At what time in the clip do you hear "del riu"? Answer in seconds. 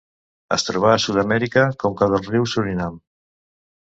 2.15-2.49